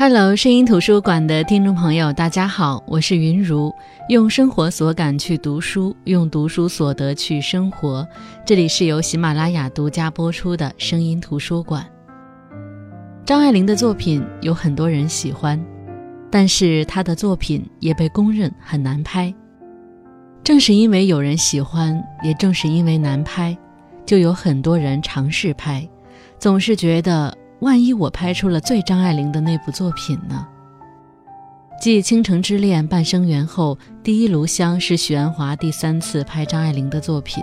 [0.00, 3.74] Hello，声音图书馆的听众朋友，大家好，我是云如，
[4.08, 8.06] 用生活所感去读书，用读书所得去生活。
[8.46, 11.84] 这里是由喜马拉雅独家播出的声音图书馆。
[13.24, 15.60] 张爱玲的作品有很多人喜欢，
[16.30, 19.34] 但是她的作品也被公认很难拍。
[20.44, 23.58] 正是因为有人喜欢，也正是因为难拍，
[24.06, 25.84] 就有很多人尝试拍，
[26.38, 27.36] 总是觉得。
[27.60, 30.46] 万一我拍出了最张爱玲的那部作品呢？
[31.80, 37.42] 继《倾城之恋》《半生缘》后，《第一炉香》是许鞍华第三次拍张爱玲的作品。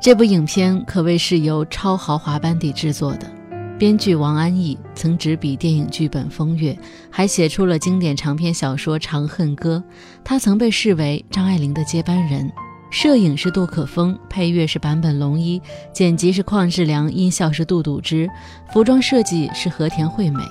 [0.00, 3.30] 这部影片可谓是由超豪华班底制作的，
[3.78, 6.72] 编剧王安忆曾执笔电影剧本《风月》，
[7.10, 9.82] 还写出了经典长篇小说《长恨歌》。
[10.24, 12.50] 他曾被视为张爱玲的接班人。
[12.92, 15.60] 摄影是杜可风，配乐是坂本龙一，
[15.94, 18.28] 剪辑是邝志良，音效是杜笃之，
[18.70, 20.42] 服装设计是和田惠美。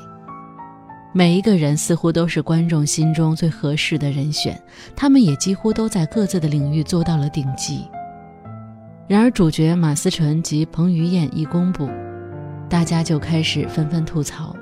[1.14, 4.60] 每一个人似乎都是观众心中最合适的人选，
[4.96, 7.86] 他们也几乎都在各自的领域做到了顶级。
[9.08, 11.88] 然而，主角马思纯及彭于晏一公布，
[12.68, 14.56] 大家就开始纷纷吐槽，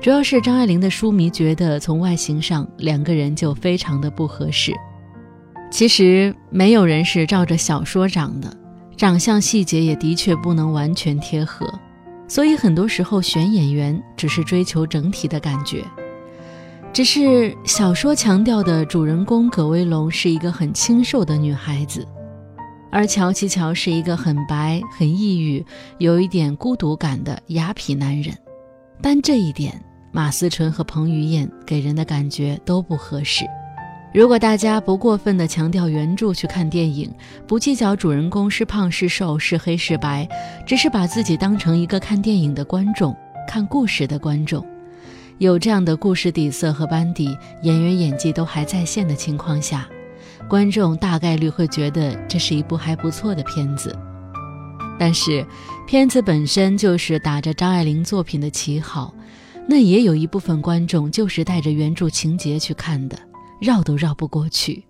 [0.00, 4.72] 主要是张爱玲的书迷觉得从外形上两个人就非常的不合适。
[5.70, 8.54] 其实没有人是照着小说长的，
[8.96, 11.72] 长相细节也的确不能完全贴合，
[12.26, 15.84] 所以很多时候选演员只是追求整体的感觉。
[16.92, 22.04] 只是小说强调的主人公葛薇龙是一个很清瘦的女孩子，
[22.90, 25.64] 而乔其乔是一个很白、很抑郁、
[25.98, 28.36] 有一点孤独感的雅痞男人。
[29.00, 33.46] 但这一点，马思纯和彭于晏给人的感觉都不合适。
[34.12, 37.08] 如果大家不过分的强调原著去看电影，
[37.46, 40.28] 不计较主人公是胖是瘦是黑是白，
[40.66, 43.16] 只是把自己当成一个看电影的观众、
[43.46, 44.66] 看故事的观众，
[45.38, 49.88] 有这样的故事底色和班底，演员演技都还在线的情况下，
[50.48, 53.96] 观众大概率会觉得这是一部还不错的片子。
[54.98, 55.46] 但是，
[55.86, 59.14] 片子本身就是打着张爱玲作品的旗号，
[59.68, 63.16] 那也有一部分观众就是带着原著情节去看的。
[63.60, 64.82] 绕都绕不过去，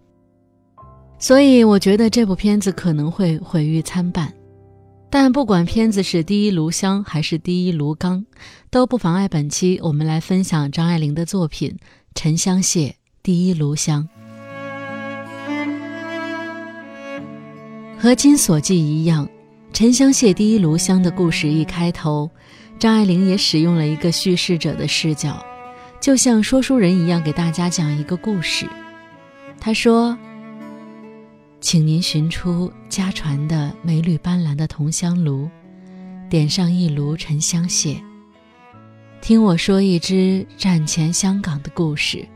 [1.18, 4.32] 所以我觉得这部片子可能会毁誉参半。
[5.10, 8.24] 但不管片子是第一炉香还是第一炉钢，
[8.70, 11.70] 都不妨碍本期我们来分享张爱玲的作品
[12.14, 14.08] 《沉香屑第一炉香》。
[17.98, 19.26] 和《金锁记》一样，
[19.72, 22.30] 《沉香屑第一炉香》的故事一开头，
[22.78, 25.44] 张爱玲也使用了一个叙事者的视角。
[26.00, 28.66] 就像说书人一样，给大家讲一个故事。
[29.60, 30.16] 他说
[31.60, 35.46] ：“请您寻出家传的美绿斑斓的铜香炉，
[36.30, 38.00] 点上一炉沉香屑，
[39.20, 42.26] 听我说一支战前香港的故事。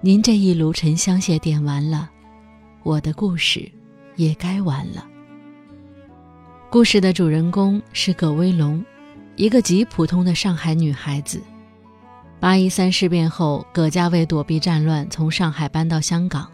[0.00, 2.10] 您这一炉沉香屑点完了，
[2.82, 3.70] 我的故事
[4.16, 5.06] 也该完了。”
[6.68, 8.84] 故事的主人公是葛威龙，
[9.36, 11.40] 一个极普通的上海女孩子。
[12.40, 16.46] 八一三事变后，葛家为躲避战乱，从上海搬到香港。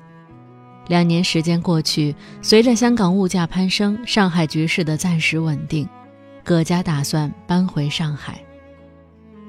[0.89, 5.87] 两年时间过去，随着香港物价攀升，上海局势的暂时稳定，
[6.43, 8.41] 葛家打算搬回上海。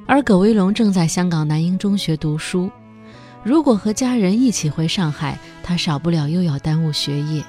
[0.06, 2.69] 而葛威龙正在香港南英中学读书，
[3.41, 7.41] 如果和家人一起回上海，他少不了又要耽误学业。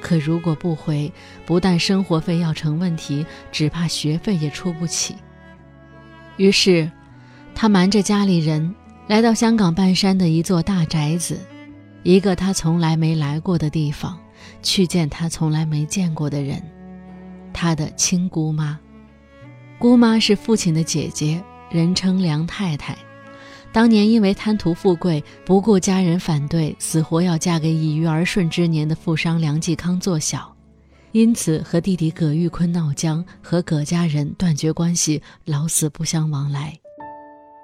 [0.00, 1.12] 可如果不回，
[1.46, 5.14] 不但生活费要成问题，只怕学费也出不起。
[6.36, 6.90] 于是。
[7.54, 8.74] 他瞒着家里人，
[9.06, 11.38] 来到香港半山的一座大宅子，
[12.02, 14.18] 一个他从来没来过的地方，
[14.62, 16.62] 去见他从来没见过的人，
[17.52, 18.78] 他的亲姑妈。
[19.78, 22.96] 姑妈是父亲的姐姐，人称梁太太。
[23.72, 30.54] 当年因为贪图富贵，不顾家人反对，死活要嫁给已于儿顺之年的富商梁继康做小，
[31.12, 36.81] 因此和弟弟葛玉坤闹僵，和葛家人断绝关系，老死不相往来。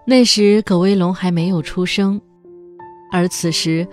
[0.08, 2.19] 那时葛威龙还没有出生，
[3.12, 3.87] 而此时，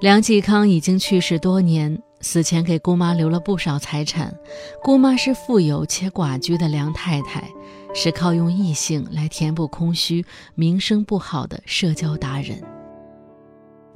[0.00, 4.32] 梁继康已经去世多年，死前给姑妈留了不少财产。
[4.80, 7.42] 姑妈是富有且寡居的梁太太，
[7.92, 10.24] 是靠用异性来填补空虚、
[10.54, 12.62] 名声不好的社交达人。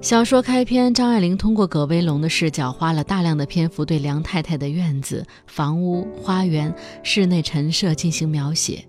[0.01, 6.75] 小说开篇，张爱玲通过葛威龙的视角，花了大量的篇幅对梁太太的院子、房屋、花园、
[7.05, 8.85] 室内陈设进行描写，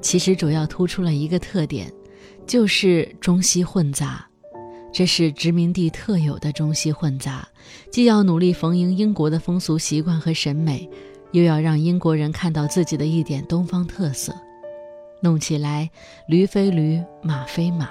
[0.00, 1.92] 其实主要突出了一个特点。
[2.46, 4.26] 就是中西混杂，
[4.92, 7.48] 这是殖民地特有的中西混杂，
[7.90, 10.88] 既要努力逢迎英国的风俗习惯和审美，
[11.32, 14.34] 又要让英国人看到自己的一点东方特色。
[15.20, 15.90] 弄起来
[16.28, 17.88] 驴非驴，马非马。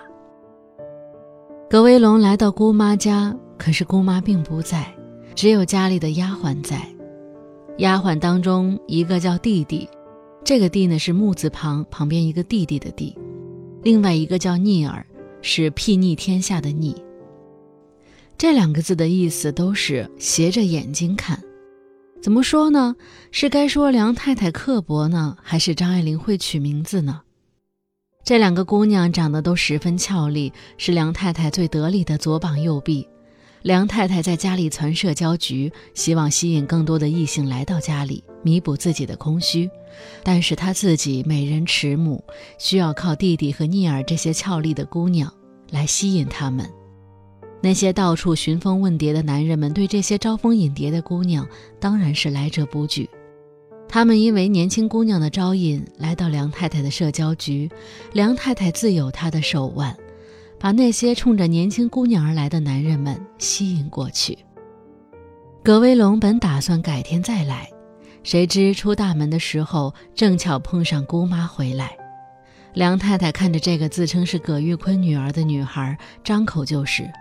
[1.67, 4.93] 葛威龙来到姑妈家，可是姑妈并不在，
[5.33, 6.87] 只有家里的丫鬟在。
[7.79, 9.89] 丫鬟当中一个叫弟弟，
[10.43, 13.17] 这个弟呢是木字旁，旁边一个弟弟的弟；
[13.83, 15.05] 另外一个叫逆耳，
[15.41, 16.95] 是睥睨天下的睨。
[18.37, 21.41] 这两个字的意思都是斜着眼睛看。
[22.21, 22.95] 怎么说呢？
[23.31, 27.21] 是该说梁太太刻薄呢，还是张爱玲会取名字呢？
[28.23, 33.05] 这两个姑娘长得都十分俏丽，是梁太太最得力的左膀右臂。
[33.63, 39.69] 梁太太在家里传社交局，希望吸引更多的异性来到家里，弥补自己的空虚。
[40.21, 42.21] 但是她自己美人迟暮，
[42.57, 45.33] 需要靠弟弟和逆儿这些俏丽的姑娘
[45.71, 46.69] 来吸引他们。
[47.61, 51.47] 那些到处寻风问蝶的男人们，对这些招蜂引蝶的姑娘
[51.79, 53.09] 当然是来者不拒。
[53.87, 57.71] 他们因为年轻姑娘的招引，来到梁太太的社交局，
[58.11, 59.95] 梁太太自有她的手腕。
[60.63, 64.37] 把那些冲着年轻姑娘而来的男人们吸引过去。
[65.61, 67.69] 葛威龙本打算改天再来，
[68.23, 71.91] 谁知出大门的时候正巧碰上姑妈回来。
[72.73, 77.11] 梁太太看着这个自称是葛玉坤女儿的女孩，张口就是：“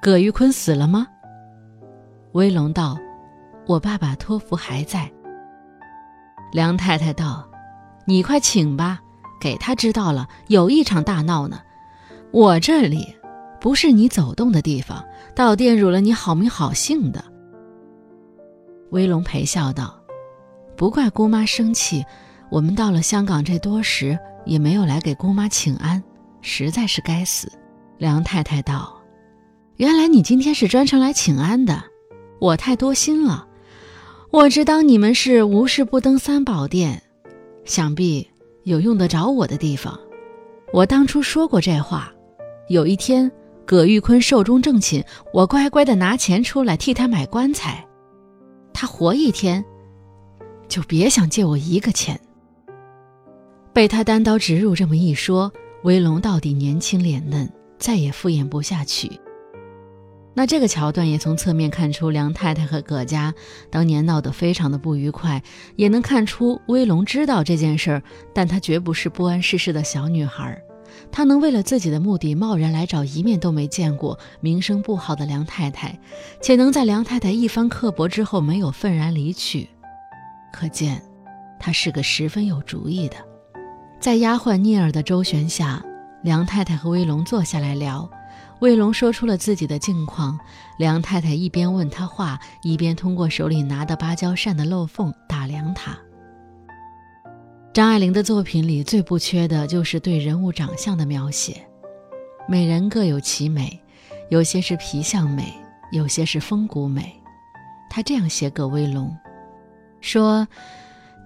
[0.00, 1.04] 葛玉坤死了吗？”
[2.34, 2.96] 威龙道
[3.66, 5.10] ：“我爸爸托福还在。”
[6.54, 7.50] 梁太太道
[8.06, 9.00] ：“你快请吧，
[9.40, 11.58] 给他知道了，有一场大闹呢。”
[12.32, 13.14] 我这里
[13.60, 17.22] 不是你走动的地方，到店辱了你好名好姓的。
[18.88, 20.00] 威龙陪笑道
[20.74, 22.02] ：“不怪姑妈生气，
[22.50, 26.02] 我们到了香港这多时，也没有来给姑妈请安，
[26.40, 27.52] 实在是该死。”
[27.98, 28.98] 梁太太道
[29.76, 31.84] ：“原来你今天是专程来请安的，
[32.40, 33.46] 我太多心了。
[34.30, 37.02] 我只当你们是无事不登三宝殿，
[37.66, 38.26] 想必
[38.64, 40.00] 有用得着我的地方。
[40.72, 42.10] 我当初说过这话。”
[42.72, 43.30] 有一天，
[43.66, 47.86] 葛玉坤寿终正寝，我乖乖的拿钱出来替他买棺材。
[48.72, 49.62] 他活一天，
[50.68, 52.18] 就别想借我一个钱。
[53.74, 55.52] 被他单刀直入这么一说，
[55.82, 57.46] 威龙到底年轻脸嫩，
[57.78, 59.20] 再也敷衍不下去。
[60.32, 63.34] 那这个桥段也从侧面看出梁太太和葛家
[63.68, 65.42] 当年闹得非常的不愉快，
[65.76, 68.02] 也能看出威龙知道这件事儿，
[68.32, 70.62] 但他绝不是不谙世事的小女孩儿。
[71.10, 75.98] 他能为了自己的目的贸然来找一面都没见过、名声不好的梁太太，
[76.40, 79.68] 且能在梁太太一番刻薄之后没有愤然离去，
[80.52, 81.02] 可见
[81.58, 83.16] 他是个十分有主意的。
[84.00, 85.82] 在丫鬟聂耳的周旋下，
[86.22, 88.10] 梁太太和威龙坐下来聊。
[88.60, 90.38] 威龙说出了自己的境况，
[90.78, 95.98] 梁太太一边问他话，一边通过手里拿的芭蕉扇的漏缝打量他。
[97.72, 101.66] 张爱玲的作品里最不缺的就是对人物长相的描写，
[102.46, 103.80] 美人各有其美，
[104.28, 105.50] 有些是皮相美，
[105.90, 107.18] 有些是风骨美。
[107.88, 109.16] 她这样写葛威龙，
[110.02, 110.46] 说：“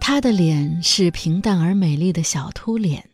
[0.00, 3.04] 她的脸是平淡而美丽的小凸脸，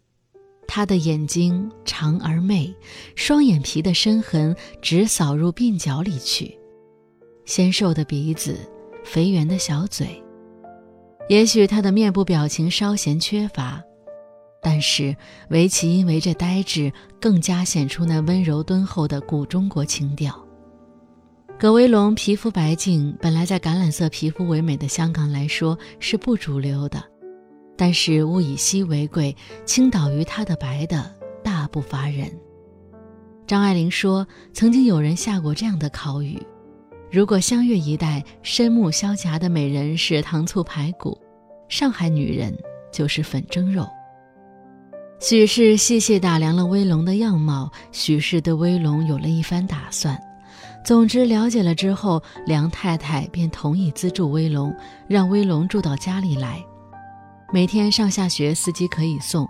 [0.69, 2.75] 她的眼睛长而媚，
[3.17, 6.59] 双眼皮的深痕直扫入鬓角里去，
[7.47, 8.59] 纤瘦的鼻子，
[9.05, 10.22] 肥圆的小嘴。”
[11.29, 13.83] 也许他的面部表情稍显缺乏，
[14.61, 15.17] 但是
[15.49, 20.39] 围棋因为这呆滞，更加显出那温柔敦厚的古中国情调。
[21.59, 27.03] 葛威龙皮肤白净，本来在橄榄色皮肤为美的香港来说是不主流的，
[27.77, 32.31] 但是物以稀为贵，倾倒于他的白的大不乏人。
[33.47, 36.37] 张爱玲说，曾经有人下过这样的考语。
[37.13, 41.21] 如果湘粤一带深目萧颊的美人是糖醋排骨，
[41.69, 42.57] 上海女人
[42.91, 43.87] 就是粉蒸肉。
[45.21, 50.19] 许氏细细打量了威龙的样貌，许氏对威龙有了一番打算。
[50.87, 54.75] 总之，了解了之后，梁太太便同意资助威龙，
[55.07, 56.65] 让威龙住到家里来，
[57.53, 59.47] 每天上下学司机可以送。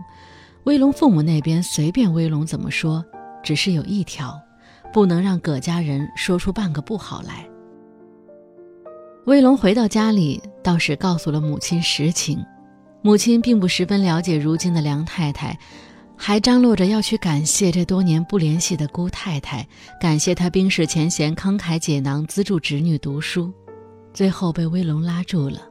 [0.65, 3.05] 威龙父母那边随便威龙怎么说，
[3.41, 4.37] 只是有一条，
[4.93, 7.47] 不能让葛家人说出半个不好来。
[9.25, 12.45] 威龙回到家里，倒是告诉了母亲实情。
[13.03, 15.57] 母亲并不十分了解如今的梁太太，
[16.17, 19.65] 还张罗着要去感谢这多年不联系的姑太太，
[20.01, 23.53] 感谢她冰释前嫌、慷慨解囊，资助侄女读书。
[24.13, 25.63] 最后被威龙拉住了，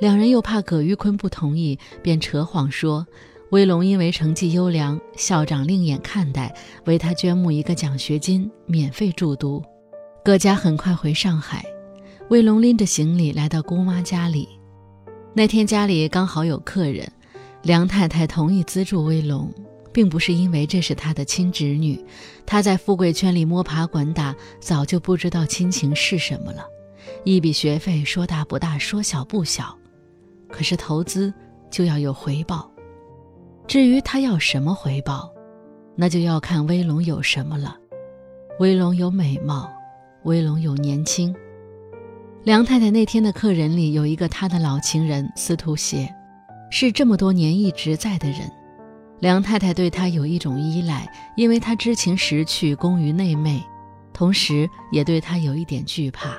[0.00, 3.06] 两人又怕葛玉坤不同意，便扯谎说
[3.52, 6.52] 威龙因为成绩优良，校长另眼看待，
[6.86, 9.62] 为他捐募一个奖学金，免费助读。
[10.24, 11.64] 葛家很快回上海。
[12.30, 14.48] 威龙拎着行李来到姑妈家里，
[15.34, 17.10] 那天家里刚好有客人，
[17.62, 19.52] 梁太太同意资助威龙，
[19.92, 22.00] 并不是因为这是她的亲侄女，
[22.46, 26.64] 她在富贵圈里摸爬滚打，早就不知道亲情是什么了。
[27.24, 29.76] 一笔学费说大不大，说小不小，
[30.48, 31.34] 可是投资
[31.68, 32.70] 就要有回报。
[33.66, 35.28] 至于他要什么回报，
[35.96, 37.76] 那就要看威龙有什么了。
[38.60, 39.68] 威龙有美貌，
[40.22, 41.34] 威龙有年轻。
[42.42, 46.08] 梁太太那天的客人里有一个她的老情人司徒协。
[46.70, 48.50] 是这么多年一直在的人，
[49.18, 51.06] 梁太太对他有一种依赖，
[51.36, 53.60] 因为他知情识趣，功于内媚，
[54.12, 56.36] 同时也对他有一点惧怕，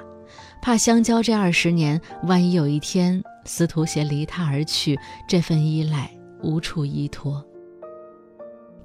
[0.61, 6.09] 怕相交这二十年，万一有一天司徒协离他而去，这份依赖
[6.41, 7.45] 无处依托。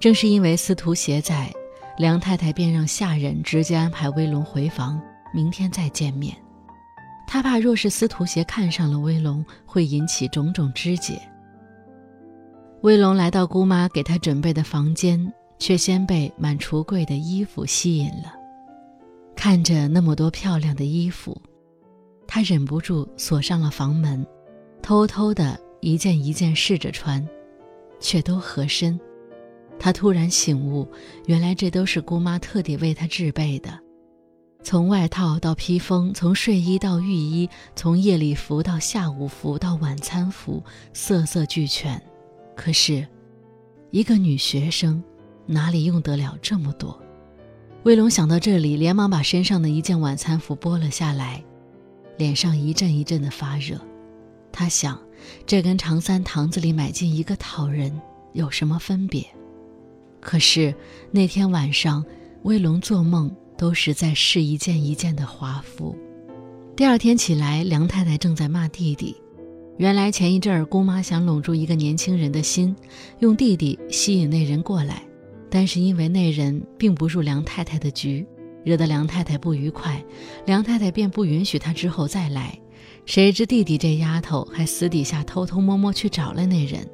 [0.00, 1.50] 正是因为司徒协在，
[1.96, 5.00] 梁太太便让下人直接安排威龙回房，
[5.32, 6.36] 明天再见面。
[7.26, 11.20] 他怕若是司徒协看上了威龙，会引起种种枝节。
[12.82, 18.32] 威龙来到姑妈给他准备的房间，却先被满橱柜的衣服吸引了。
[19.34, 21.36] 看着那么多漂亮的衣服，
[22.26, 24.24] 他忍不住锁上了房门，
[24.80, 27.26] 偷偷的一件一件试着穿，
[27.98, 28.98] 却都合身。
[29.78, 30.88] 他突然醒悟，
[31.26, 33.78] 原来这都是姑妈特地为他制备的，
[34.66, 40.60] 从外套到披风，从睡衣到浴衣，从夜礼服到下午服到晚餐服，
[40.92, 42.02] 色色俱全。
[42.56, 43.06] 可是，
[43.92, 45.00] 一个女学生
[45.46, 47.00] 哪里用得了这么多？
[47.84, 51.44] 威龙想到这里，连忙把身上的一件晚餐服剥了下来，
[52.18, 53.80] 脸上一阵一阵的发热。
[54.50, 55.00] 他想，
[55.46, 58.00] 这跟长三堂子里买进一个讨人
[58.32, 59.24] 有什么分别？
[60.20, 60.74] 可是
[61.12, 62.04] 那天晚上，
[62.42, 65.96] 威龙做梦都是在试一件一件的华服。
[66.76, 69.16] 第二天起来，梁太太正在骂弟弟。
[69.78, 72.74] 原来前一阵儿，姑妈想笼住一个年轻人的心，
[73.18, 75.02] 用弟弟吸引那人过来，
[75.50, 78.26] 但是因为那人并不入梁太太的局，
[78.64, 80.02] 惹得梁太太不愉快，
[80.46, 82.58] 梁太太便不允许他之后再来。
[83.04, 86.88] 谁知弟弟这丫头还私底下偷偷摸摸去找了那人，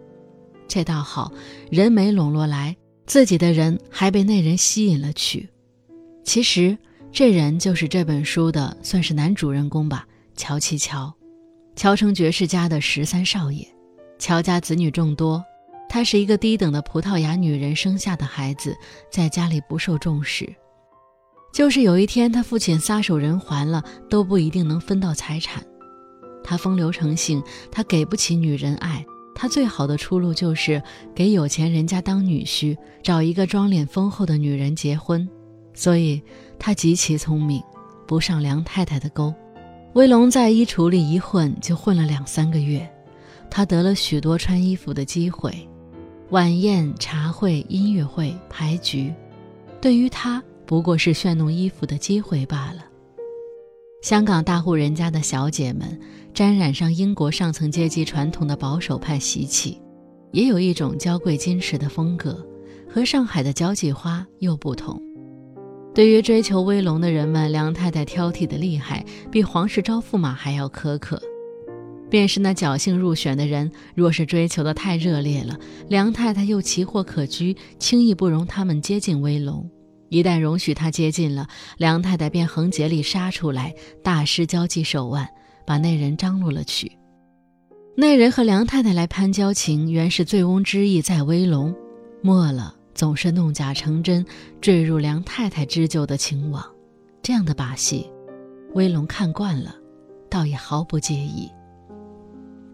[0.68, 1.32] 这倒好，
[1.70, 2.76] 人没笼络来，
[3.06, 5.48] 自己的人还被那人吸引了去。
[6.24, 6.76] 其实
[7.10, 11.12] 这人就是这本书的，算是男主人公吧，乔其乔。
[11.74, 13.66] 乔成爵士家的十三少爷，
[14.18, 15.42] 乔家子女众多，
[15.88, 18.76] 他是一个低等的葡萄牙女人生下的孩子，
[19.10, 20.54] 在家里不受重视。
[21.52, 25.62] 就是有一天他父亲撒手人寰了，都不一定能分到财产。
[26.44, 30.82] 他风流成性，他给不起女人爱，他最好的出路就是
[31.14, 35.28] 给有钱人家当女婿，找一个装脸丰厚的女人结婚。
[35.74, 36.20] 所以
[36.58, 37.62] 他极其聪明，
[38.06, 39.34] 不上梁太太的钩。
[39.94, 42.88] 威龙在衣橱里一混就混了两三个月，
[43.50, 45.52] 他得了许多穿衣服的机会，
[46.30, 49.12] 晚宴、茶会、音乐会、牌局，
[49.80, 52.86] 对于他不过是炫弄衣服的机会罢了。
[54.00, 56.00] 香港大户人家的小姐们
[56.32, 59.80] 沾染上英国上层阶级传统的保守派习气，
[60.32, 62.44] 也有一种娇贵矜持的风格，
[62.88, 65.00] 和上海的交际花又不同。
[65.94, 71.20] 对于追求威龙的人们，梁太太挑剔的厉害，比皇室招驸马还要苛刻。
[72.08, 75.58] 便是那侥幸入选的人，若是追求的太热烈了，
[75.88, 79.70] 梁太太又奇货可居，轻易不容他们接近威龙。
[80.08, 81.46] 一旦容许他接近了，
[81.76, 85.28] 梁太太便横竭力杀出来，大施交际手腕，
[85.66, 86.92] 把那人张罗了去。
[87.96, 91.74] 那人和梁太太来攀交情，原是醉翁之意在威龙，
[92.22, 92.76] 末了。
[92.94, 94.24] 总是弄假成真，
[94.60, 96.64] 坠入梁太太织就的情网，
[97.22, 98.10] 这样的把戏，
[98.74, 99.74] 威龙看惯了，
[100.30, 101.50] 倒也毫不介意。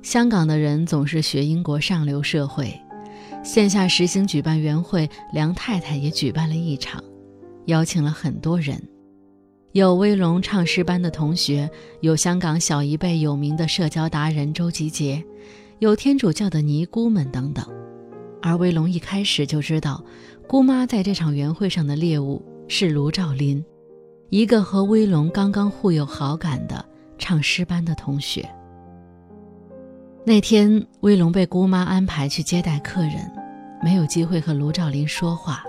[0.02, 2.72] 香港的人总是学英国上流社会，
[3.42, 7.02] 线下实行举办园会，梁太太也举办了一场，
[7.66, 8.80] 邀请了很多人，
[9.72, 11.68] 有威龙唱诗班的同学，
[12.00, 15.22] 有香港小一辈有名的社交达人周吉杰，
[15.80, 17.66] 有天主教的尼姑们等等。
[18.40, 20.04] 而威龙一开始就知道，
[20.46, 23.64] 姑妈在这场园会上的猎物是卢兆林，
[24.30, 26.84] 一个和威龙刚刚互有好感的
[27.18, 28.48] 唱诗班的同学。
[30.24, 33.30] 那天，威龙被姑妈安排去接待客人，
[33.82, 35.64] 没有机会和卢兆林说话。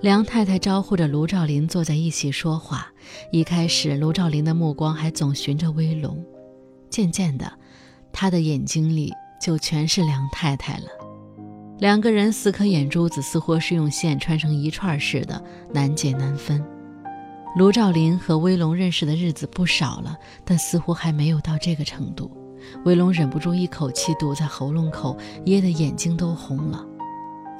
[0.00, 2.90] 梁太太招呼着卢兆林坐在一起说话。
[3.32, 6.24] 一开始，卢兆林的目光还总寻着威龙，
[6.88, 7.52] 渐渐的，
[8.12, 10.99] 他的眼睛里就全是梁太太了。
[11.80, 16.62] 两个人四颗眼珠子似乎是用线穿成一串似的，难解难分。
[17.56, 22.30] 卢兆林和威龙认识的日子不少了，但似乎还没有到这个程度。
[22.84, 26.84] 威龙忍不住一口气堵在喉咙口，噎得眼睛都红了，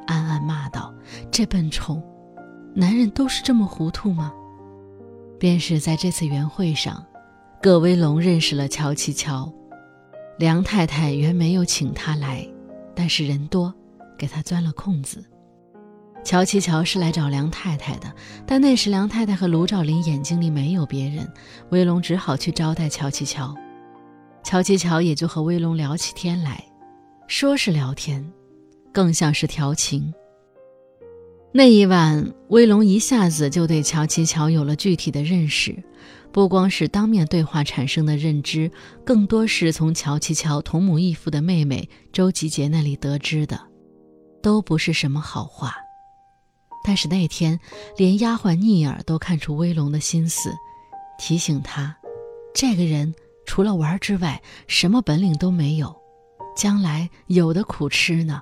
[0.06, 0.94] 暗暗骂道
[1.32, 2.02] ：“这笨虫，
[2.74, 4.30] 男人都是这么糊涂吗？”
[5.40, 7.02] 便是在这次圆会上，
[7.62, 9.50] 葛威龙认识了乔七乔。
[10.38, 12.46] 梁太太原没有请他来，
[12.94, 13.74] 但是人多，
[14.20, 15.24] 给他钻了空子。
[16.22, 18.14] 乔琪乔是来找梁太太的，
[18.46, 21.26] 但那时梁太太和卢兆林眼睛里没有别人，
[21.70, 23.54] 威龙只好去招待乔琪乔。
[24.44, 26.62] 乔琪乔也就和威龙聊起天来，
[27.26, 28.30] 说是聊天，
[28.92, 30.12] 更像是调情。
[31.52, 35.82] 那一晚，威龙一下子就对乔琪乔有了具体的认识，
[36.30, 38.70] 不光是当面对话产生的认知，
[39.04, 43.58] 更多是从乔琪乔同母异父的妹妹周吉杰那里得知的，
[44.42, 45.74] 都不是什么好话。
[46.82, 47.58] 但是那天，
[47.96, 50.50] 连丫鬟逆儿都看出威龙的心思，
[51.18, 51.96] 提醒他，
[52.54, 55.94] 这个人除了玩之外，什么本领都没有，
[56.56, 58.40] 将来有的苦吃呢。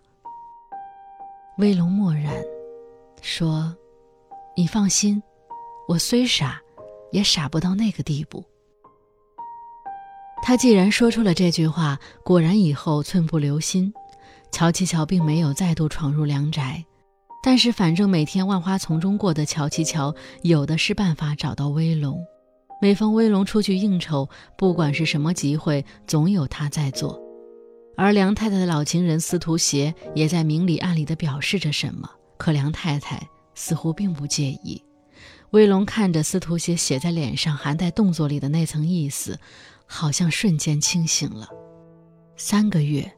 [1.59, 2.33] 威龙默然。
[3.21, 3.77] 说
[4.57, 5.21] ：“你放心，
[5.89, 6.63] 我虽傻，
[7.11, 8.45] 也傻不到那个地步。”
[10.41, 13.93] 他既然说出了这句话，果然以后寸步留心。
[14.51, 16.85] 乔七乔并没有再度闯入梁宅，
[17.43, 22.19] 但是反正每天万花丛中过的乔七乔，有的是办法找到威龙。
[22.81, 27.21] 每逢威龙出去应酬，不管是什么集会，总有他在做。
[27.97, 32.09] 而梁太太的老情人司徒协也在明里暗里的表示着什么。
[32.37, 34.81] 可梁太太似乎并不介意。
[35.51, 39.37] 威龙看着司徒写写在脸上，含在动作里的那层意思，
[39.87, 41.49] 好像瞬间清醒了。
[42.37, 43.11] 三个月，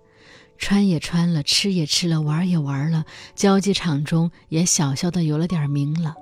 [0.60, 6.14] 穿也穿了，吃也吃了，玩也玩了，交际场中也小小的有了点名了。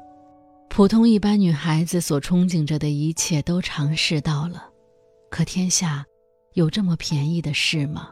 [0.70, 4.70] 普通一般女孩子所憧憬着的一切都尝试到了。
[5.28, 6.06] 可天下
[6.54, 8.10] 有这么便宜的事吗？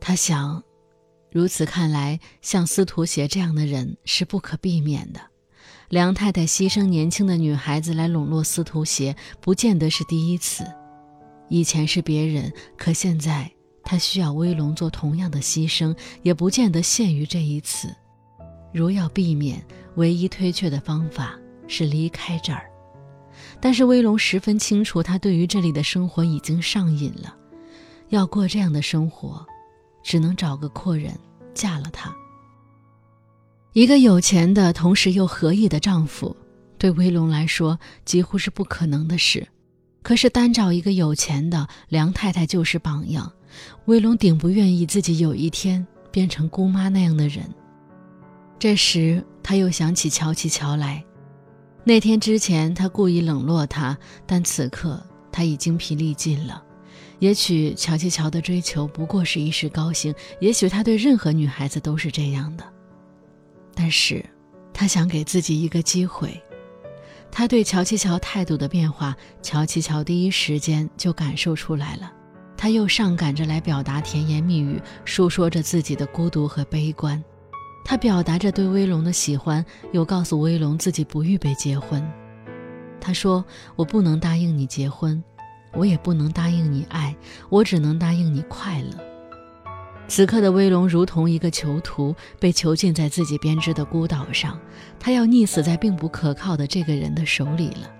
[0.00, 0.62] 他想。
[1.30, 5.20] 如此看来，像司徒协这样的人是不可避免的。
[5.90, 10.64] 梁太太牺牲年轻的女孩子来笼络司徒协，不见得是第一次。
[11.48, 13.50] 以前是别人，可现在
[13.86, 17.88] 她需要威龙做同样的牺牲，也不见得限于这一次。
[18.74, 22.68] 如要避免，唯一推却的方法是离开这儿。
[23.60, 27.34] 但是威龙十分清楚，他对于这里的生活已经上瘾了。
[28.08, 29.46] 要过这样的生活，
[30.02, 31.16] 只能找个阔人。
[31.54, 32.14] 嫁了他，
[33.72, 36.36] 一个有钱的同时又合意的丈夫，
[36.76, 39.48] 对威龙来说几乎是不可能的事。
[40.02, 43.32] 可是单找一个有钱的梁太太就是榜样，
[43.86, 47.44] 威龙顶不愿意自己有一天变成姑妈那样的人。
[48.58, 51.04] 这时他又想起乔七乔来，
[51.84, 56.62] 那天之前他故意冷落他，但此刻他已精疲力尽了。
[57.18, 62.64] 也许乔七乔的追求不过是一时高兴，也许他对任何女孩子都是这样的。
[63.74, 64.24] 但是，
[64.72, 66.42] 他想给自己一个机会。
[67.30, 72.10] 他对乔七乔态度的变化，乔七乔第一时间就感受出来了。
[72.56, 77.22] 他又上赶着来表达甜言蜜语，述说着自己的孤独和悲观。
[77.84, 82.02] 他表达着对威龙的喜欢，又告诉威龙自己不预备结婚。
[83.00, 83.44] 他说
[83.76, 85.22] ：“我不能答应你结婚。”
[85.74, 87.14] 我也不能答应你爱，
[87.50, 88.98] 我只能答应你快乐。
[90.08, 94.58] 此刻的威龙如同一个囚徒，被囚禁在自己编织的孤岛上，
[94.98, 97.90] 他要溺死在并不可靠的这个人的手里了。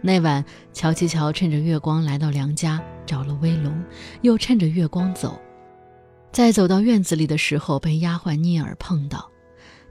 [0.00, 3.82] 那晚，乔七乔趁着月光来到梁家，找了威龙，
[4.22, 5.40] 又趁着月光走。
[6.30, 9.28] 在走到院子里的时候，被丫鬟聂儿碰到，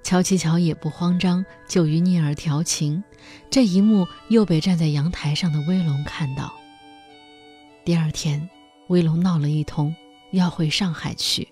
[0.03, 3.03] 乔七乔也不慌张，就与聂儿调情。
[3.49, 6.53] 这一幕又被站在阳台上的威龙看到。
[7.83, 8.49] 第二天，
[8.87, 9.93] 威龙闹了一通，
[10.31, 11.49] 要回上海去。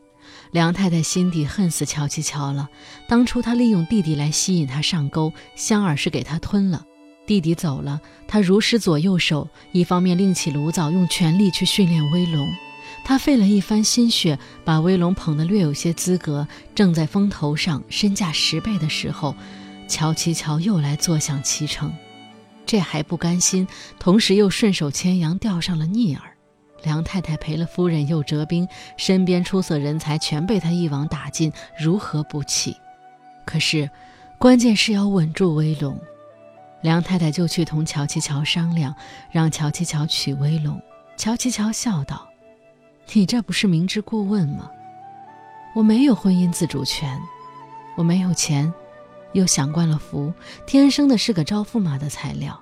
[0.51, 2.69] 梁太太心底恨死乔七乔了。
[3.07, 6.85] 当初她利用弟弟来吸引他上钩，香儿是给他吞了。
[7.25, 12.47] 弟弟走了，他如失左右手，一方面另起炉灶，用全力去训练威龙。
[13.03, 19.35] 他费了一番心血，把威龙捧得略有些资格，正在风头上，身价十倍的时候，
[19.87, 21.93] 乔七乔又来坐享其成。
[22.65, 23.67] 这还不甘心，
[23.99, 26.31] 同时又顺手牵羊钓上了逆儿。
[26.83, 32.75] 梁太太赔了夫人又折兵，身边出色人才全被他一网打尽，如何不气？
[33.45, 33.89] 可是，
[34.39, 35.99] 关键是要稳住威龙。
[36.85, 38.93] 梁太太就去同乔七乔商量，
[39.31, 40.79] 让乔七乔娶威龙。
[41.17, 42.29] 乔七乔笑道
[43.11, 44.69] ：“你这不是明知故问吗？
[45.73, 47.19] 我没有婚姻自主权，
[47.97, 48.71] 我没有钱。”
[49.33, 50.31] 又享惯了福，
[50.67, 52.61] 天生的是个招驸马的材料。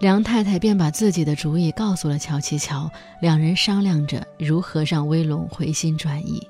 [0.00, 6.48] 梁太太便把自己的主意告诉了乔七乔，两人商量着如何让威龙回心转意。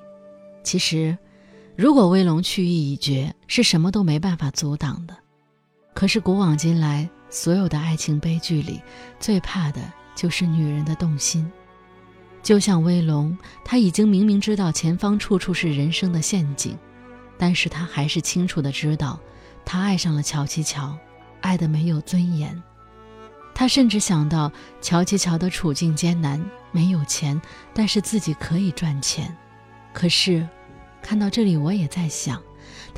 [0.62, 1.18] 其实，
[1.74, 5.16] 如果威龙去意已决，是什么都没办法阻挡的。
[5.98, 8.80] 可是古往今来，所有的爱情悲剧里，
[9.18, 9.80] 最怕的
[10.14, 11.50] 就是女人的动心。
[12.40, 16.78] 就像威龙，他已经明明知道前方处处是人生的陷阱，
[17.36, 19.18] 但是他还是清楚的知道，
[19.64, 20.96] 他爱上了乔琪乔，
[21.40, 22.62] 爱的没有尊严。
[23.52, 27.42] 他甚至想到乔琪乔的处境艰难，没有钱，
[27.74, 29.36] 但是自己可以赚钱。
[29.92, 30.48] 可是，
[31.02, 32.40] 看到这里，我也在想，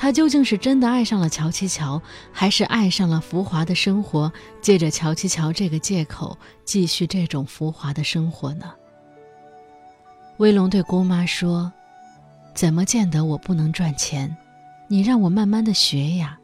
[0.02, 2.00] 他究竟是真的爱上了乔七乔，
[2.32, 4.32] 还是爱上了浮华的生活，
[4.62, 8.72] 借着乔七乔这个借口继续这种浮华的生活呢？
[10.38, 11.70] 威龙对姑妈说
[12.56, 14.34] ：“怎么见得我不能赚钱？
[14.88, 16.38] 你让我慢慢的学呀。”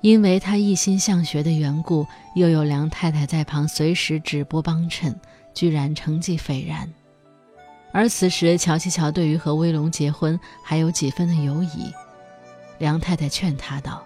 [0.00, 2.06] 因为他一心向学的缘故，
[2.36, 5.14] 又有梁太太在旁随时指拨帮衬，
[5.52, 6.90] 居然成绩斐然。
[7.92, 11.92] 而此时乔七乔对于和威龙结婚还有几分的犹疑，
[12.84, 14.04] 梁太太劝他道：“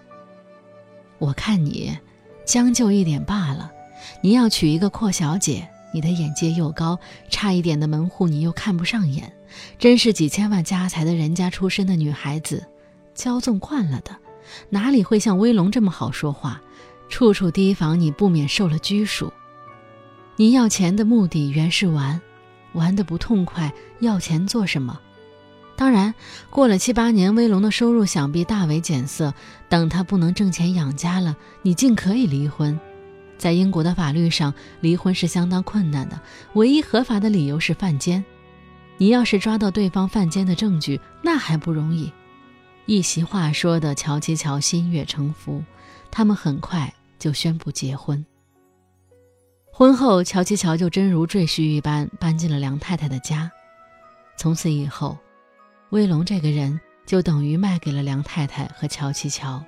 [1.19, 1.97] 我看你
[2.45, 3.69] 将就一点罢了，
[4.21, 6.97] 你要娶一个阔小姐。”你的眼界又高，
[7.29, 9.33] 差一点的门户你又看不上眼，
[9.77, 12.63] 真是几千万家财的人家出身的女孩子，
[13.13, 14.15] 骄纵惯了的，
[14.69, 16.61] 哪里会像威龙这么好说话？
[17.09, 19.33] 处处提防你，不免受了拘束。
[20.37, 22.21] 你要钱的目的原是玩，
[22.73, 25.01] 玩得不痛快，要钱做什么？
[25.79, 26.13] 当然，
[26.49, 29.33] 过了七八年，威龙的收入想必大为减色，
[29.69, 32.77] 等他不能挣钱养家了，你尽可以离婚。
[33.37, 36.19] 在英国的法律上，离婚是相当困难的，
[36.55, 38.21] 唯一合法的理由是犯奸。
[38.97, 42.11] 你要是抓到对方犯奸的证据，那还不容易？
[42.85, 45.63] 一席话说的乔七乔心悦诚服，
[46.11, 48.25] 他们很快就宣布结婚。
[49.71, 53.49] 婚后，乔七乔就真如赘婿一般搬进了梁太太的家。
[54.35, 55.17] 从此以后，
[55.89, 59.63] 威龙这个人就等于卖给了梁太太和乔七乔。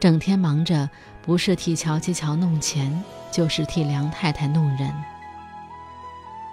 [0.00, 0.90] 整天忙着，
[1.22, 4.92] 不是替乔七乔弄钱，就是替梁太太弄人。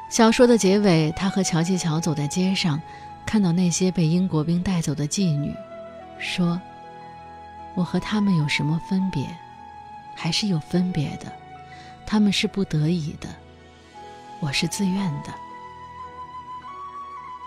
[0.09, 2.79] 小说的结尾，他和乔七乔走在街上，
[3.25, 5.55] 看到那些被英国兵带走的妓女，
[6.19, 6.61] 说
[7.73, 9.25] ：“我和他们有什么分别？
[10.15, 11.31] 还是有分别的。
[12.05, 13.27] 他们是不得已的，
[14.39, 15.33] 我是自愿的。”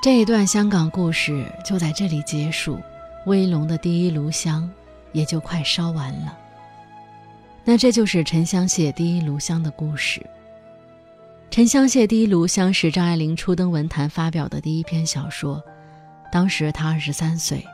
[0.05, 2.79] 这一段香港故事就在这里结束。
[3.25, 4.71] 威龙的第一炉香。
[5.13, 6.37] 也就快烧完了。
[7.65, 10.21] 那这就是沉香屑第一炉香的故事。
[11.51, 15.63] 沉香屑第一炉香是张爱玲初登文坛发表的第一篇小说，
[16.31, 17.65] 当时她二十三岁。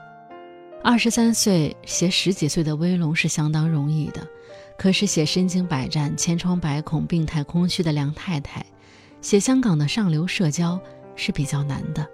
[0.84, 4.24] 二十三岁写十几岁的威龙是相当容易的，
[4.78, 8.64] 可是写身经百战、千疮百孔、病态空虚的梁太太，
[9.20, 10.78] 写香港的上流社交
[11.16, 12.08] 是比较难的。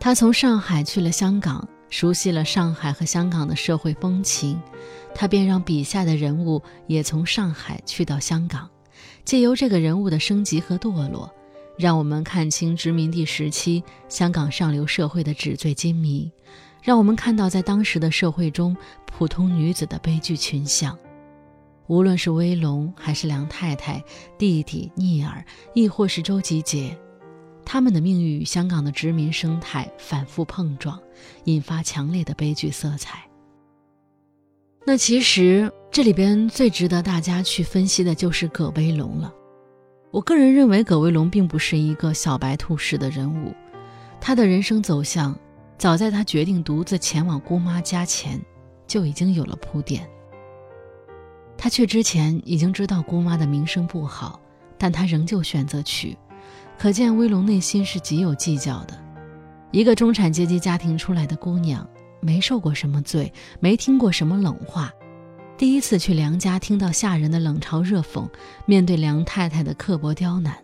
[0.00, 1.68] 他从上海去了香港。
[1.90, 4.56] 熟悉了上海和香港的社会风情，
[5.12, 8.70] 他便让笔下的人物也从上海去到香港，
[9.24, 11.28] 借由这个人物的升级和堕落，
[11.76, 16.30] 让我们看清殖民地时期香港上流社会的纸醉金迷，
[16.80, 20.96] 让我们看到在当时的社会中普通女子的悲剧群像。
[21.88, 24.00] 无论是威龙，还是梁太太、
[24.38, 26.96] 弟弟聂耳，亦或是周吉杰。
[27.72, 30.98] 他们的命运与香港的殖民生态反复碰撞，
[31.44, 33.22] 引发强烈的悲剧色彩。
[34.84, 39.32] 那其实这里边最值得大家去分析的就是葛威龙了。
[40.10, 43.54] 我个人认为，葛威龙并不是一个小白兔式的人物，
[44.20, 45.38] 他的人生走向
[45.78, 48.40] 早在他决定独自前往姑妈家前
[48.84, 50.04] 就已经有了铺垫。
[51.56, 54.40] 他去之前已经知道姑妈的名声不好，
[54.76, 56.18] 但他仍旧选择去。
[56.80, 58.94] 可见威龙内心是极有计较的。
[59.70, 61.86] 一个中产阶级家庭出来的姑娘，
[62.20, 64.90] 没受过什么罪，没听过什么冷话，
[65.58, 68.26] 第一次去梁家，听到下人的冷嘲热讽，
[68.64, 70.56] 面对梁太太的刻薄刁难，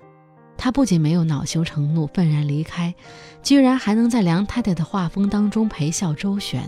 [0.56, 2.94] 她不仅没有恼羞成怒，愤然离开，
[3.42, 6.66] 居然还能在梁太太的画风当中陪笑周旋。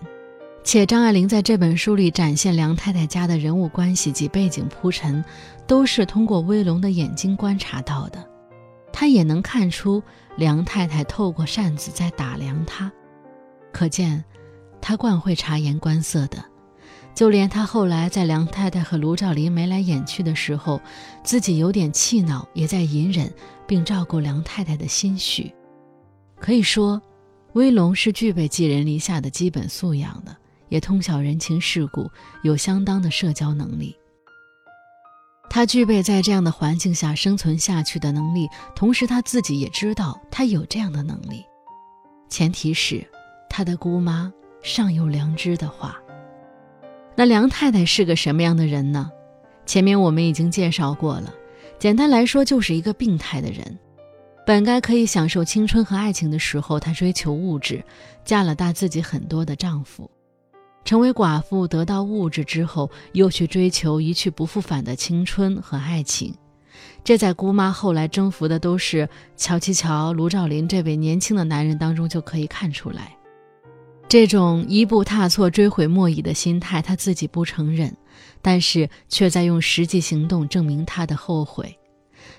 [0.63, 5.25] 且张爱玲在这本书里展现梁太太家的人物关系及背景铺陈，
[5.67, 8.28] 都是通过威龙的眼睛观察到的。
[9.01, 10.03] 他也能看出
[10.37, 12.91] 梁太太透过扇子在打量他，
[13.73, 14.25] 可见
[14.81, 16.45] 他惯会察言观色的。
[17.15, 20.81] 就连他后来在梁太太和卢照邻眉来眼去的时候，
[21.23, 23.33] 自己有点气恼，也在隐忍
[23.69, 25.55] 并照顾梁太太的心绪。
[26.41, 27.01] 可以说，
[27.53, 30.37] 威龙是具备寄人篱下的基本素养的，
[30.71, 32.11] 也通晓人情世故，
[32.43, 33.97] 有相当的社交能力。
[35.51, 41.45] 他具备在这样的环境下生存下去的能力，同时他自己也知道他有这样的能力，
[42.29, 43.07] 前提是
[43.49, 44.33] 他的姑妈
[44.63, 45.99] 尚有良知的话。
[47.17, 49.11] 那梁太太是个什么样的人呢？
[49.67, 51.35] 前面我们已经介绍过了，
[51.79, 53.79] 简单来说就是一个病态的人。
[54.47, 57.85] 本该可以享受青春和爱情的时候，她追求物质，
[58.25, 60.11] 嫁了大自己很多的丈夫。
[60.89, 66.35] 成为寡妇，得到物质之后，又去追求一去不复返的青春和爱情。
[67.05, 73.15] 这在姑妈后来征服的都是乔其乔、卢兆林这位年轻的男人当中就可以看出来。
[74.09, 77.95] 这种一步踏错、追悔莫已的心态，她自己不承认，
[78.41, 81.79] 但是却在用实际行动证明她的后悔。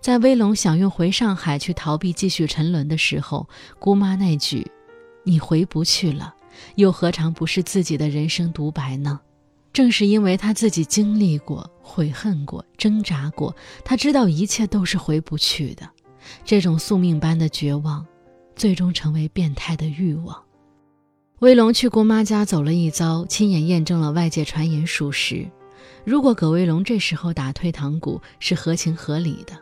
[0.01, 4.65] 在威龙想用回上海去逃避继续沉沦的时候，姑妈那句
[5.23, 6.33] “你回不去了”。
[6.75, 9.19] 又何尝不是自己的人生独白呢？
[9.71, 15.87] 正是因为他自己经历过、悔恨过、挣扎过，他知道一切都是回不去的。
[16.43, 18.05] 这种宿命般的绝望，
[18.55, 20.43] 最终成为变态的欲望。
[21.39, 25.47] 威龙去姑妈家走了一遭，亲眼验证了外界传言属实。
[26.03, 29.53] 如果葛威龙这时候打退堂鼓是合情合理的，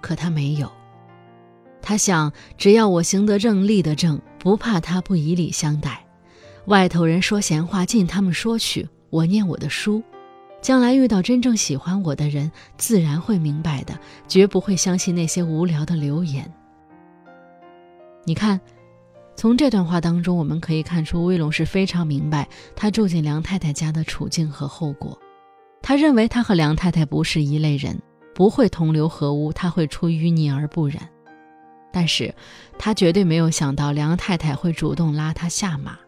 [0.00, 0.70] 可他没有。
[1.80, 6.01] 他想，只要我行得正、立得正，不怕他不以礼相待。
[6.66, 8.88] 外头人说闲话，尽他们说去。
[9.10, 10.02] 我念我的书，
[10.62, 16.50] 将来遇到真正喜欢我的人，自然会明白的，绝不会相信那些无聊的流言。
[18.24, 18.58] 你看，
[19.36, 25.18] 从这段话当中，我们可以看出威龙是非常明白他住进梁太太家的处境和后果。
[25.82, 28.00] 他认为他和梁太太不是一类人，
[28.34, 31.08] 不会同流合污，他会出淤泥而不染。
[31.92, 32.34] 但是，
[32.78, 35.98] 他绝对没有想到梁太太会主动拉他下马。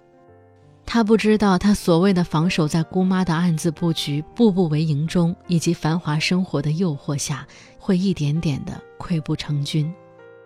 [0.86, 7.46] 他不知道，他所谓的防守在姑妈的暗自布局、步步为营中，以及繁华生活的诱惑下，
[7.78, 9.92] 会一点点的溃不成军。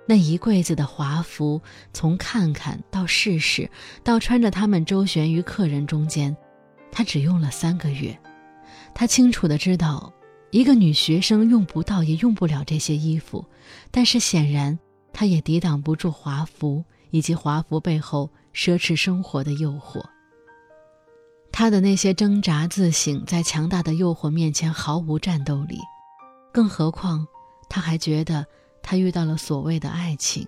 [0.07, 1.61] 那一柜子的华服，
[1.93, 3.71] 从看看到试试，
[4.03, 6.35] 到穿着它们周旋于客人中间，
[6.91, 8.19] 他只用了三个月。
[8.95, 10.11] 他清楚的知道，
[10.51, 13.45] 一个女学生用不到也用不了这些衣服，
[13.91, 14.79] 但是显然。
[15.11, 20.01] 他也抵挡不住华服以及华服背后奢侈生活的诱惑。
[21.59, 25.77] 他的那些挣扎自省，在强大的诱惑面前毫无战斗力。
[26.53, 27.27] 更何况，
[27.69, 28.47] 他还觉得
[28.81, 30.47] 他遇到了所谓的爱情，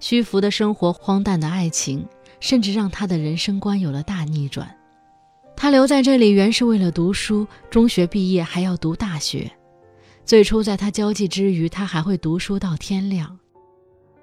[0.00, 2.04] 虚浮的生活、荒诞的爱情，
[2.40, 4.76] 甚至让他的人生观有了大逆转。
[5.56, 9.48] 他留在这里原是为了读书，中学毕业还要读大学。
[10.24, 13.38] 最初在他交际之余，他还会读书到天亮。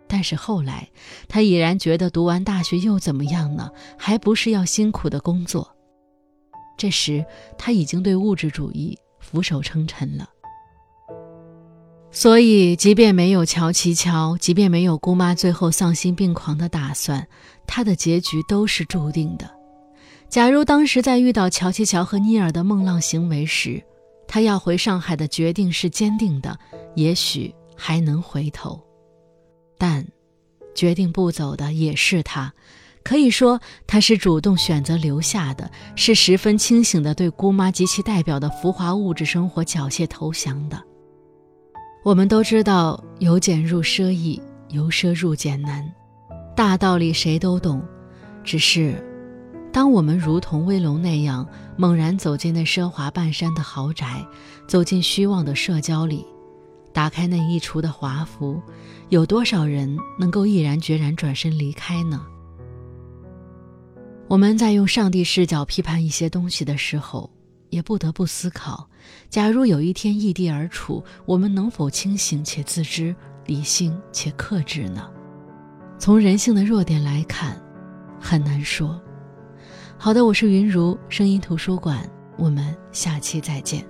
[0.09, 0.89] 但是后来，
[1.29, 3.71] 他已然觉得读完大学又怎么样呢？
[3.97, 5.70] 还不是要辛苦的工作。
[6.77, 7.23] 这时，
[7.57, 10.29] 他已经对物质主义俯首称臣了。
[12.11, 17.25] 所以，即便没有乔琪乔，即便没有姑妈最后丧心病狂的打算，
[17.65, 19.49] 他的结局都是注定的。
[20.27, 23.81] 假如当时在遇到乔琪乔和尼尔的梦浪行为时，
[24.27, 26.57] 他要回上海的决定是坚定的，
[26.95, 28.81] 也许还能回头。
[29.77, 30.05] 但，
[30.75, 32.53] 决定不走的也是他，
[33.03, 40.81] 可以说他是主动选择留下的，是十分清醒的对姑妈及其代表的浮华物质生活缴械投降的。
[42.03, 45.87] 我们都知道，由俭入奢易，由奢入俭难，
[46.55, 47.81] 大道理谁都懂。
[48.43, 49.03] 只是，
[49.71, 54.25] 当我们如同威龙那样猛然走进那奢华半山的豪宅，
[54.67, 56.25] 走进虚妄的社交里。
[56.93, 58.61] 打开那一橱的华服，
[59.09, 62.21] 有多少人能够毅然决然转身离开呢？
[64.31, 67.29] 我们在用上帝视角批判一些东西的时候，
[67.69, 68.87] 也不得不思考：
[69.29, 73.13] 假如有一天异地而处，我们能否清醒且自知、
[73.45, 75.11] 理性且克制呢？
[75.99, 77.61] 从人性的弱点来看，
[78.21, 78.97] 很难说。
[79.97, 83.85] 好的，我是云如声音图书馆，我们下期再见。